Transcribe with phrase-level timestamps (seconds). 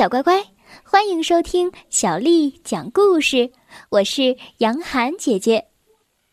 [0.00, 3.52] 小乖乖，欢迎收听小丽讲故事。
[3.90, 5.68] 我是杨涵姐姐，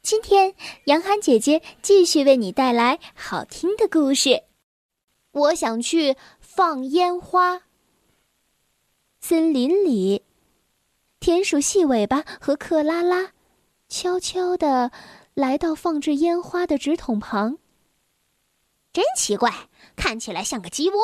[0.02, 0.56] 今天
[0.86, 4.44] 杨涵姐姐继续为你带来好听的故事。
[5.34, 7.64] 我想去放烟花。
[9.20, 10.24] 森林里，
[11.20, 13.34] 田鼠细尾巴和克拉拉
[13.90, 14.94] 悄悄地
[15.34, 17.58] 来到放置烟花的纸筒旁。
[18.94, 20.96] 真奇怪，看起来像个鸡窝，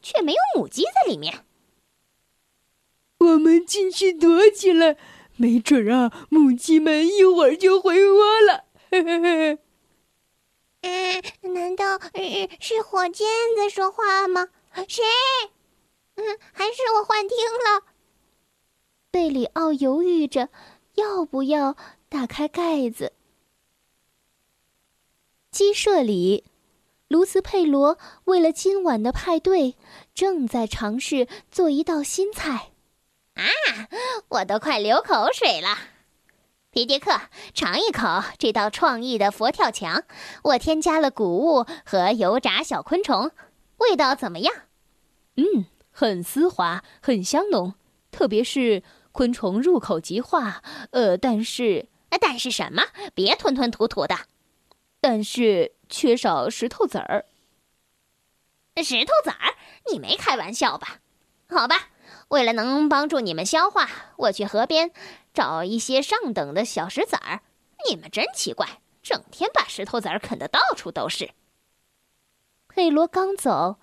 [0.00, 1.44] 却没有母鸡在里面。
[3.24, 4.96] 我们进去躲起来，
[5.36, 8.64] 没准啊，母鸡们一会儿就回窝了。
[10.82, 11.22] 嗯，
[11.54, 11.98] 难道
[12.60, 14.48] 是火箭在说话吗？
[14.86, 15.02] 谁？
[16.16, 17.84] 嗯，还是我幻听了？
[19.10, 20.50] 贝里奥犹豫着，
[20.96, 21.76] 要不要
[22.08, 23.12] 打开盖子？
[25.50, 26.44] 鸡舍里，
[27.08, 29.76] 卢斯佩罗为了今晚的派对，
[30.14, 32.73] 正在尝试做一道新菜。
[33.34, 33.44] 啊，
[34.28, 35.76] 我都快流口水了！
[36.70, 37.20] 皮迪克，
[37.52, 40.04] 尝一口这道创意的佛跳墙，
[40.42, 43.30] 我添加了谷物和油炸小昆虫，
[43.76, 44.54] 味道怎么样？
[45.36, 47.74] 嗯，很丝滑，很香浓，
[48.10, 48.82] 特别是
[49.12, 50.62] 昆虫入口即化。
[50.90, 51.88] 呃，但是，
[52.20, 52.82] 但是什么？
[53.14, 54.16] 别吞吞吐吐的。
[55.00, 57.24] 但是缺少石头子儿。
[58.82, 59.54] 石头子儿？
[59.92, 60.98] 你没开玩笑吧？
[61.48, 61.88] 好吧。
[62.28, 64.90] 为了能帮助你们消化，我去河边
[65.32, 67.42] 找一些上等的小石子儿。
[67.88, 71.30] 你们真奇怪，整天把石头子儿啃得到处都是。
[72.68, 73.76] 佩罗刚走，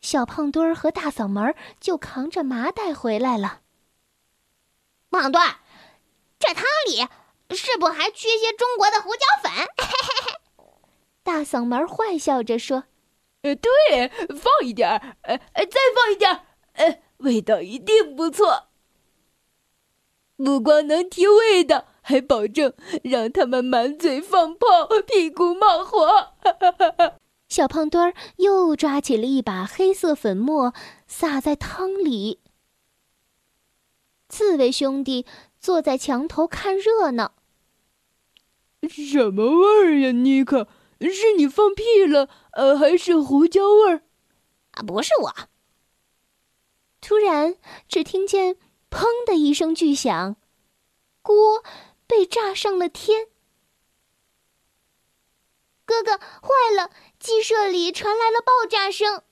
[0.00, 3.60] 小胖墩儿和大嗓门就扛着麻袋回来了。
[5.10, 5.56] 胖墩儿，
[6.38, 7.06] 这汤里
[7.56, 9.52] 是不还缺些中国的胡椒粉？
[11.22, 12.84] 大嗓门坏笑着说
[13.42, 16.40] ：“呃，对，放一点儿，呃，再放一点儿，
[16.74, 18.68] 呃。”味道一定不错，
[20.36, 22.72] 不光能提味道，还保证
[23.04, 26.34] 让他们满嘴放炮、屁股冒火。
[27.48, 30.72] 小胖墩儿又抓起了一把黑色粉末，
[31.06, 32.40] 撒在汤里。
[34.28, 35.26] 刺猬兄弟
[35.58, 37.34] 坐在墙头看热闹。
[38.88, 40.68] 什么味儿呀，尼克？
[41.00, 44.02] 是你放屁了，呃，还是胡椒味儿？
[44.72, 45.34] 啊，不是我。
[47.00, 47.56] 突然，
[47.88, 48.56] 只听见
[48.90, 50.36] “砰”的一声巨响，
[51.22, 51.64] 锅
[52.06, 53.28] 被炸上了天。
[55.84, 56.90] 哥哥，坏了！
[57.18, 59.22] 鸡舍里传来了爆炸声。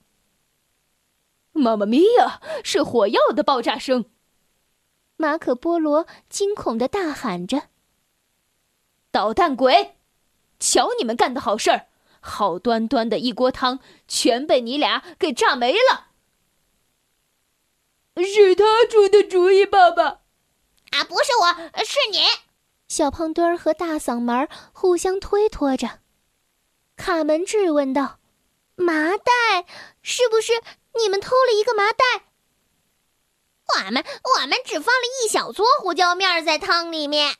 [1.52, 4.06] 妈妈咪呀，是火药的爆炸声！
[5.16, 7.68] 马可波罗惊恐的大喊着
[9.12, 9.96] ：“捣蛋鬼！
[10.58, 11.86] 瞧你们干的好事儿！
[12.20, 16.07] 好端端的一锅汤，全被你俩给炸没了！”
[18.24, 20.04] 是他出的主意，爸爸。
[20.90, 22.20] 啊，不是我，是你。
[22.88, 26.00] 小胖墩儿和大嗓门互相推脱着。
[26.96, 28.18] 卡门质问道
[28.74, 29.66] ：“麻袋，
[30.02, 30.54] 是不是
[30.98, 32.04] 你们偷了一个麻袋？”
[33.76, 34.02] 我们
[34.36, 37.36] 我们只放了一小撮胡椒面在汤里面。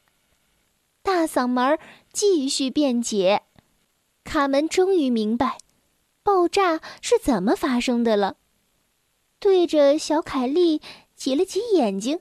[1.03, 1.79] 大嗓门
[2.13, 3.45] 继续辩解。
[4.25, 5.57] 卡门终于明白，
[6.23, 8.37] 爆炸是怎么发生的了。
[9.41, 10.81] 对着小凯莉
[11.15, 12.21] 挤了挤眼睛，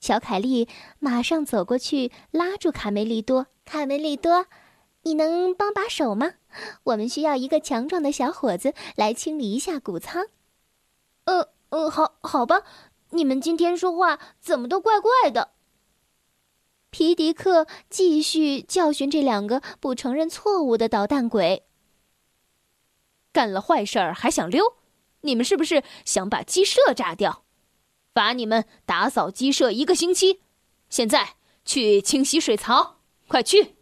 [0.00, 3.46] 小凯莉马上走过去拉住卡梅利多。
[3.64, 4.46] 卡梅利多，
[5.02, 6.34] 你能帮把手吗？
[6.84, 10.26] 我们需要一个强壮的小伙子来清理一下谷仓。
[11.24, 12.62] 呃呃，好好吧。
[13.10, 15.52] 你们今天说话怎么都怪怪的？
[16.90, 21.64] 皮迪克继续教训这两个不承认错误的捣蛋鬼。
[23.32, 24.74] 干了坏事儿还想溜？
[25.22, 27.44] 你们是不是想把鸡舍炸掉？
[28.12, 30.40] 罚你们打扫鸡舍一个星期。
[30.88, 32.96] 现在去清洗水槽，
[33.28, 33.76] 快去！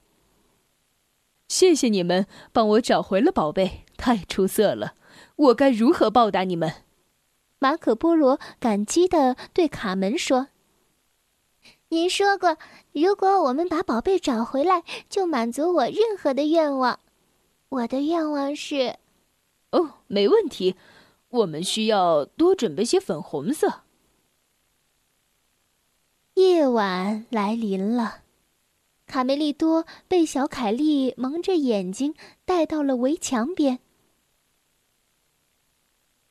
[1.48, 4.94] 谢谢你们帮我找回了宝贝，太出色了！
[5.36, 6.84] 我该如何报答你们？
[7.58, 10.48] 马可波罗感激的对卡门说
[11.88, 12.58] ：“您说过，
[12.92, 17.00] 如果我们把宝贝找回来，就满足我任何的愿望。
[17.70, 18.98] 我的愿望是……
[19.70, 20.76] 哦，没问题。”
[21.28, 23.82] 我们需要多准备些粉红色。
[26.34, 28.22] 夜晚来临了，
[29.06, 32.14] 卡梅利多被小凯莉蒙着眼睛
[32.44, 33.80] 带到了围墙边。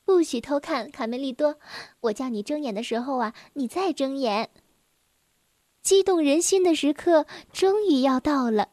[0.05, 1.59] 不许偷看，卡梅利多！
[1.99, 4.49] 我叫你睁眼的时候啊，你再睁眼。
[5.81, 8.69] 激动人心的时刻终于要到了。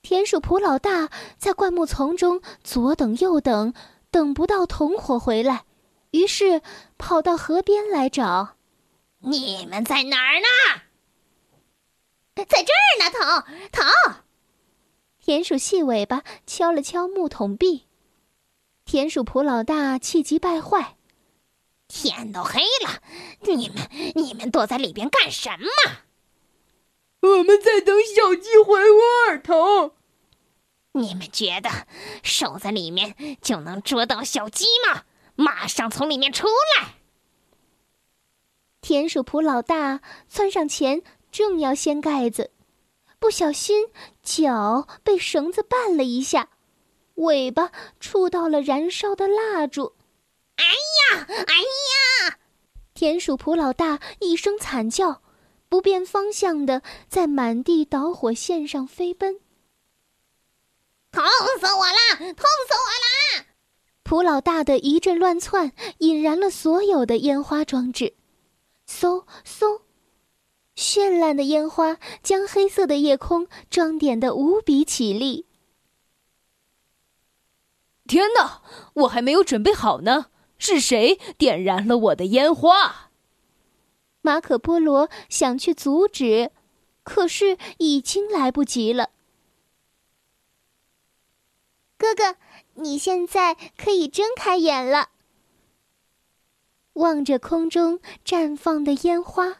[0.00, 3.74] 田鼠普老大在灌木丛中左等右等。
[4.10, 5.64] 等不到同伙回来，
[6.12, 6.62] 于是
[6.96, 8.56] 跑到河边来找。
[9.20, 10.82] 你们在哪儿呢？
[12.34, 13.18] 在这儿呢，头
[13.72, 13.82] 头。
[15.20, 17.86] 田鼠细尾巴敲了敲木桶壁。
[18.84, 20.96] 田鼠普老大气急败坏
[21.88, 23.02] ：“天都黑了，
[23.40, 25.66] 你们你们躲在里边干什么？”
[27.20, 29.97] 我们在等小鸡回窝，儿头。
[30.92, 31.70] 你们觉得
[32.22, 35.04] 守在里面就能捉到小鸡吗？
[35.36, 36.94] 马上从里面出来！
[38.80, 42.50] 田鼠仆老大窜上前，正要掀盖子，
[43.20, 43.86] 不小心
[44.22, 46.48] 脚被绳子绊了一下，
[47.14, 47.70] 尾巴
[48.00, 49.94] 触到了燃烧的蜡烛。
[50.56, 52.38] 哎呀，哎呀！
[52.94, 55.22] 田鼠仆老大一声惨叫，
[55.68, 59.38] 不变方向的在满地导火线上飞奔。
[61.10, 61.24] 痛
[61.60, 62.32] 死我了！
[62.34, 63.46] 痛死我了！
[64.02, 68.14] 蒲老大的一阵乱窜，引燃了所有的烟花装置。
[68.88, 69.82] 嗖嗖，
[70.76, 75.46] 绚烂的烟花将黑色的夜空装点的无比绮丽。
[78.06, 78.62] 天哪，
[78.94, 80.26] 我还没有准备好呢！
[80.58, 83.10] 是谁点燃了我的烟花？
[84.22, 86.50] 马可波罗想去阻止，
[87.02, 89.10] 可是已经来不及了。
[91.98, 92.36] 哥哥，
[92.74, 95.10] 你现在可以睁开眼了。
[96.92, 99.58] 望着空中绽放的烟花，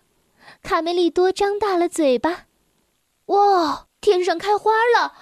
[0.63, 2.47] 卡梅利多张大了嘴巴。
[3.27, 5.15] 哇，天上开花了！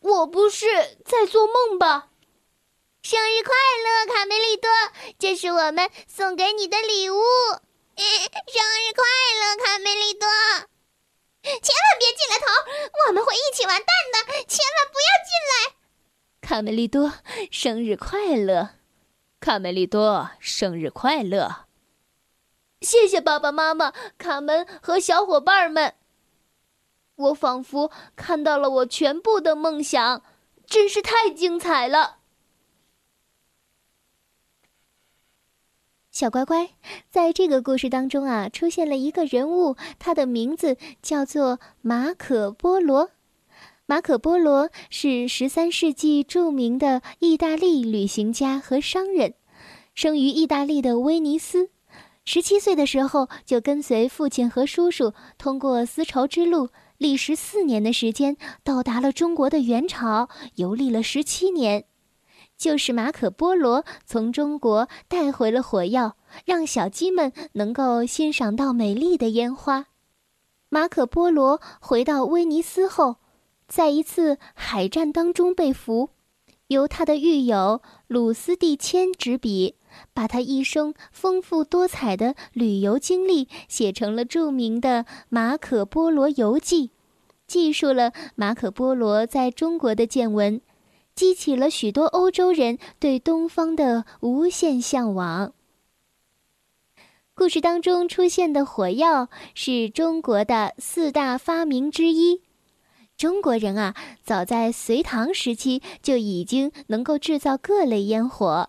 [0.00, 0.66] 我不是
[1.04, 2.08] 在做梦吧？
[3.02, 3.52] 生日快
[3.84, 4.70] 乐，卡梅利多！
[5.18, 7.20] 这是我们送给你的礼物。
[7.96, 9.04] 生日快
[9.40, 10.26] 乐，卡梅利多！
[11.42, 12.46] 千万别进来，头，
[13.06, 14.32] 我们会一起完蛋的！
[14.44, 15.81] 千万不要进来！
[16.52, 17.14] 卡梅利多，
[17.50, 18.72] 生日快乐！
[19.40, 21.64] 卡梅利多，生日快乐！
[22.82, 25.94] 谢谢爸爸妈妈、卡门和小伙伴们。
[27.14, 30.22] 我仿佛看到了我全部的梦想，
[30.66, 32.18] 真是太精彩了。
[36.10, 36.74] 小乖乖，
[37.08, 43.12] 在这个故事当中啊，出现了一个人物，他的名字叫做马可波罗。
[43.86, 49.34] 马可波罗是十三世纪著名的意大利旅行家和商人，
[49.94, 51.70] 生于意大利的威尼斯。
[52.24, 61.84] 十七岁的时候，就跟随父亲和叔叔通过丝绸之路，历时四年的时间，到达了中国的元朝，游历了十七年。
[62.56, 69.86] 就是马可波罗从中国带回了火药，让小鸡们能够欣赏到美丽的烟花。
[70.68, 73.16] 马可波罗回到威尼斯后，
[73.74, 76.10] 在一次海战当中被俘，
[76.66, 79.76] 由他的狱友鲁斯蒂谦执笔，
[80.12, 86.88] 把他一生丰富多彩的旅游经历写成了著名的《马可波罗游记》，
[87.46, 90.60] 记述了马可波罗在中国的见闻。
[91.14, 95.54] 激起了许多欧洲人对东方的无限向往。
[97.32, 102.42] 故事当中出现的火药是中国的四大发明之一。
[103.22, 108.68] 中国人啊，早在隋唐时期就已经能够制造各类烟火。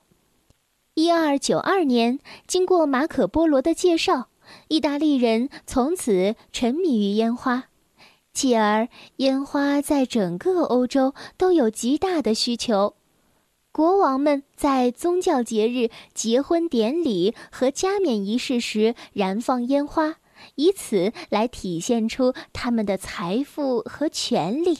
[0.94, 4.28] 一二九二年，经过马可波罗的介绍，
[4.68, 7.64] 意大利人从此沉迷于烟花。
[8.32, 12.94] 继而，烟花在整个欧洲都有极大的需求。
[13.72, 20.18] 国王们在宗教节日、结婚典礼和加冕仪式时燃放烟花，
[20.56, 24.78] 以此来体现出他们的财富和权力。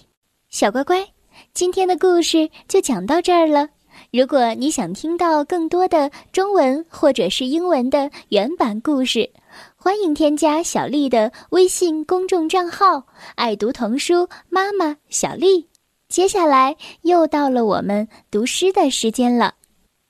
[0.50, 1.08] 小乖乖，
[1.54, 3.70] 今天的故事就讲到这儿了。
[4.12, 9.30] 如果你想听到更多的中文或者是英文的原版故事，
[9.76, 13.06] 欢迎添加小丽的微信公众账号
[13.36, 15.68] “爱读童书妈妈小丽”。
[16.10, 19.56] 接下来又到了我们读诗的时间了。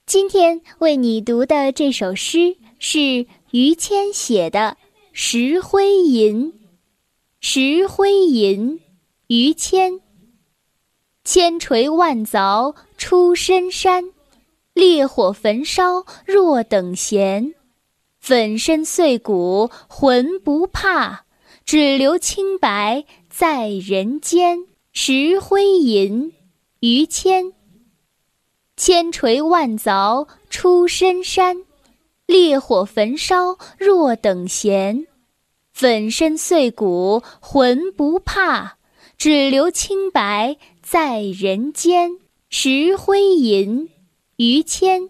[0.05, 4.59] 今天为你读的这首诗是于谦写的
[5.15, 6.51] 《石灰吟》。
[7.39, 8.79] 石灰吟，
[9.27, 9.99] 于谦。
[11.23, 14.11] 千锤万凿出深山，
[14.73, 17.53] 烈火焚烧若等闲。
[18.19, 21.25] 粉身碎骨浑不怕，
[21.63, 24.65] 只留清白在人间。
[24.93, 26.33] 石灰吟，
[26.79, 27.53] 于谦。
[28.75, 31.63] 千锤万凿出深山，
[32.25, 35.07] 烈火焚烧若等闲。
[35.73, 38.77] 粉身碎骨浑不怕，
[39.17, 42.19] 只留清白在人间。
[42.49, 43.89] 石灰吟，
[44.35, 45.09] 于谦。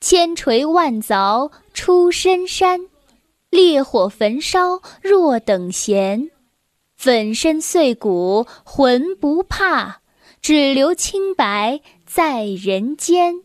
[0.00, 2.88] 千锤万凿出深山，
[3.48, 6.30] 烈火焚烧若等闲。
[6.96, 10.02] 粉身碎骨浑不怕，
[10.42, 13.42] 只留清白在人间。